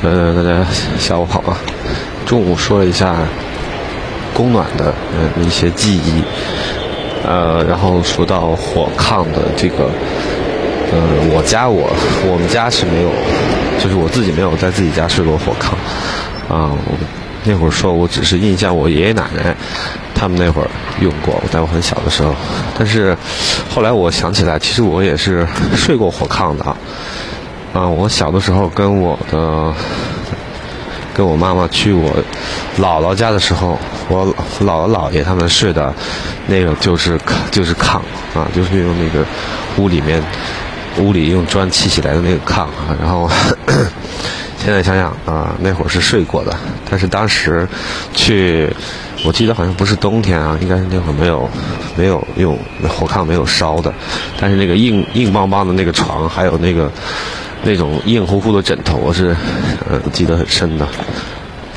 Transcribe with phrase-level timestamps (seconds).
[0.00, 0.64] 呃，大家
[0.96, 1.58] 下午好啊！
[2.24, 3.16] 中午说了一下
[4.32, 6.22] 供暖的呃一些记忆，
[7.26, 9.90] 呃，然后说到火炕的这个，
[10.92, 11.00] 呃，
[11.32, 11.90] 我家我
[12.30, 13.10] 我们家是没有，
[13.82, 16.70] 就是我自己没有在自己家睡过火炕啊。
[17.42, 19.54] 那会儿说我只是印象我爷爷奶奶
[20.14, 20.68] 他们那会儿
[21.00, 22.32] 用过，在我很小的时候。
[22.78, 23.16] 但是
[23.68, 25.44] 后来我想起来，其实我也是
[25.74, 26.76] 睡过火炕的啊。
[27.78, 29.72] 啊，我小的时候跟我的
[31.14, 32.10] 跟我妈妈去我
[32.76, 33.78] 姥姥家的时候，
[34.08, 34.26] 我
[34.60, 35.94] 姥姥姥爷他们睡的
[36.48, 37.16] 那个就是
[37.52, 38.00] 就是炕
[38.34, 39.24] 啊，就是用那个
[39.76, 40.20] 屋里面
[40.98, 42.98] 屋里用砖砌起来的那个炕啊。
[43.00, 43.30] 然后
[44.58, 46.52] 现在想想啊，那会儿是睡过的，
[46.90, 47.64] 但是当时
[48.12, 48.68] 去，
[49.24, 51.48] 我记得好像不是冬天啊，应该是那会儿没有
[51.94, 52.58] 没有用
[52.88, 53.94] 火炕没有烧的，
[54.36, 56.90] 但是那个硬硬邦邦的那个床还有那个。
[57.62, 59.36] 那种硬乎乎的枕头，我是
[59.90, 60.86] 呃记得很深的，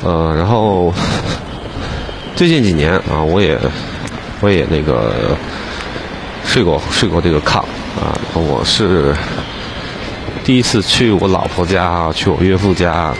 [0.02, 0.92] 呃，然后
[2.34, 3.58] 最近几年啊，我也
[4.40, 5.36] 我也那个
[6.46, 7.58] 睡过睡过这个炕
[8.00, 9.14] 啊，我是
[10.44, 13.12] 第一次去我老婆家，去我岳父家，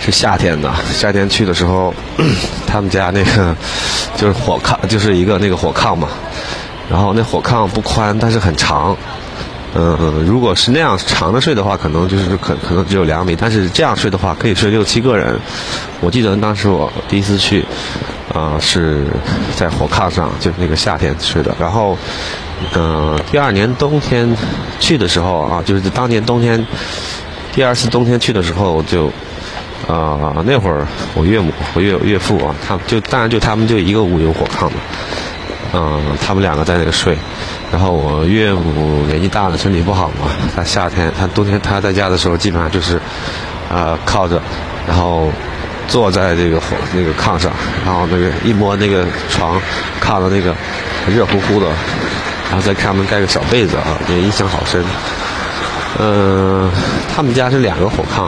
[0.00, 1.92] 是夏天的，夏天去的时候，
[2.68, 3.56] 他们家那个
[4.16, 6.08] 就是火炕，就是一个那个火炕嘛，
[6.90, 8.96] 然后那火炕不宽，但是很长。
[9.76, 15.36] 嗯，如果是那样长的睡的话，可能就是可可能只有两米，但是这样睡的话，可以睡六七个人。
[16.00, 17.64] 我记得当时我第一次去，
[18.32, 19.04] 啊，是
[19.56, 21.52] 在火炕上，就是那个夏天睡的。
[21.58, 21.98] 然后，
[22.74, 24.36] 嗯，第二年冬天
[24.78, 26.64] 去的时候啊，就是当年冬天，
[27.52, 29.06] 第二次冬天去的时候就，
[29.88, 34.76] 啊，那会儿我岳母、我岳岳父啊，他们就当然就他们就一个屋有火炕嘛。
[35.76, 37.18] 嗯，他们两个在那个睡，
[37.72, 40.30] 然后我岳母年纪大了，身体不好嘛。
[40.54, 42.96] 他夏天，他冬天他在家的时候，基本上就是，
[43.68, 44.40] 啊，靠着，
[44.86, 45.32] 然后
[45.88, 47.50] 坐在这个火那个炕上，
[47.84, 49.60] 然后那个一摸那个床
[50.00, 50.54] 炕的那个
[51.12, 51.66] 热乎乎的，
[52.48, 54.80] 然后再看他们盖个小被子啊，也印象好深。
[55.98, 56.70] 嗯，
[57.12, 58.22] 他们家是两个火炕，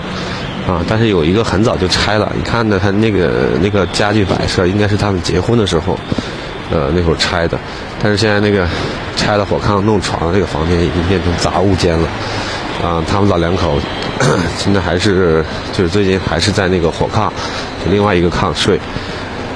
[0.68, 2.32] 啊，但是有一个很早就拆了。
[2.34, 5.96] 你看呢，他那个那个家具摆设，应该是他们结婚的时候。
[6.70, 7.58] 呃，那会儿拆的，
[8.02, 8.66] 但是现在那个
[9.14, 12.08] 拆了火炕弄床的这个房间已经变成杂物间了，
[12.82, 13.78] 啊，他们老两口
[14.58, 17.30] 现在还是就是最近还是在那个火炕，
[17.88, 18.80] 另外一个炕睡，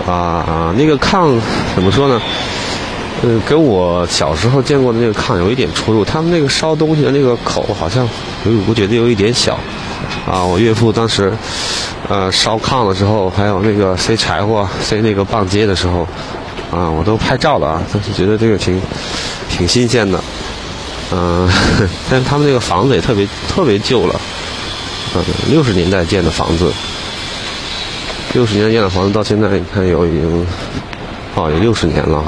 [0.06, 0.15] 啊
[0.47, 1.37] 啊，那个炕
[1.75, 2.21] 怎么说呢？
[3.22, 8.09] 呃，跟我小时候见过的那个炕有一点出入，他们那个烧东西的那个口好像，
[8.69, 9.59] 我觉得有一点小，
[10.31, 11.32] 啊，我岳父当时
[12.09, 16.06] 呃烧炕的时候，还有那个塞柴火、塞那个棒秸的时候。
[16.70, 18.81] 啊，我都拍照了啊，但是觉得这个挺
[19.48, 20.22] 挺新鲜的，
[21.12, 21.48] 嗯，
[22.08, 24.20] 但是他们那个房子也特别特别旧了，
[25.16, 26.72] 嗯，六十年代建的房子，
[28.34, 30.47] 六十年代建的房子到现在你看有已经，
[31.34, 32.25] 哦，有六十年了，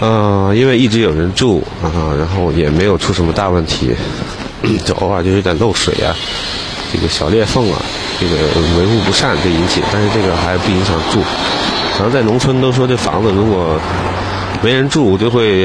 [0.00, 3.94] 嗯，因为一直有人住啊，然后也没有出什么大问题，
[4.84, 6.10] 就偶尔就有点漏水啊，
[6.92, 7.80] 这个小裂缝啊，
[8.18, 8.34] 这个
[8.80, 11.22] 维护不善就引起，但是这个还不影响住。
[11.96, 13.80] 可能在农村都说这房子如果
[14.62, 15.64] 没人住就会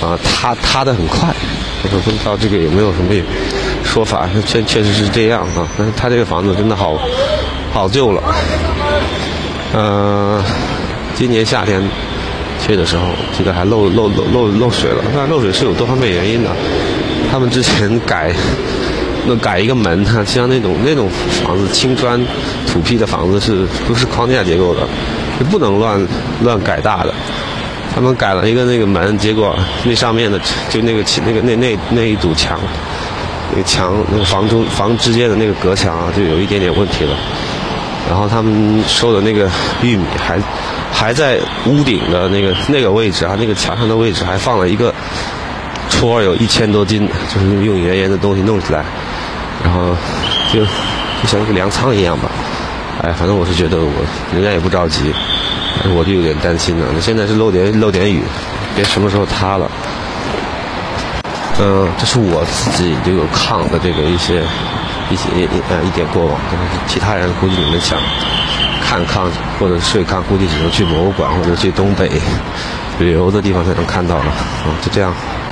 [0.00, 1.28] 啊塌塌的很快，
[1.82, 3.14] 我说不知道这个有没有什么
[3.84, 5.68] 说法，确确实是这样啊。
[5.76, 6.98] 但是他这个房子真的好
[7.72, 8.22] 好旧了。
[9.74, 10.42] 嗯，
[11.14, 11.82] 今年夏天
[12.64, 15.04] 去的时候，记得还漏漏漏漏漏水了。
[15.14, 16.50] 那漏水是有多方面原因的。
[17.30, 18.32] 他们之前改。
[19.26, 21.08] 那改一个门，它像那种那种
[21.42, 22.20] 房子，青砖
[22.74, 24.80] 土坯的房子是都是框架结构的，
[25.38, 26.04] 是不能乱
[26.42, 27.14] 乱改大的。
[27.94, 30.36] 他们改了一个那个门，结果那上面的
[30.68, 32.58] 就那个那个那那那一堵墙，
[33.52, 37.16] 那个墙那个房中房之间的那个隔墙啊，就有一点点问题了。
[38.08, 39.48] 然后他们收的那个
[39.80, 40.40] 玉米还
[40.92, 44.92] 还在屋顶的那个那个位置啊，那个墙上的位置还放了一个
[45.88, 48.84] 戳有一千多斤，就是用圆圆的东西弄起来。
[49.62, 49.96] 然后
[50.52, 52.28] 就就像一个粮仓一样吧，
[53.04, 53.92] 哎，反正我是觉得我
[54.32, 55.12] 人家也不着急，
[55.94, 56.86] 我就有点担心了。
[57.02, 58.22] 现在是漏点漏点雨，
[58.74, 59.70] 别什么时候塌了。
[61.60, 64.40] 嗯，这是我自己就有炕的这个一些
[65.10, 65.28] 一些
[65.68, 66.40] 呃一点过往，
[66.86, 68.00] 其他人估计你们想
[68.82, 69.28] 看炕
[69.60, 72.10] 或者睡炕，估计只能去博物馆或者去东北
[72.98, 74.24] 旅游的地方才能看到了。
[74.24, 75.12] 啊，就这样。